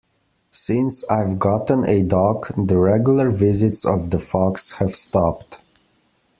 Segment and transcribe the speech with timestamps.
[0.49, 5.59] Since I've gotten a dog, the regular visits of the fox have stopped.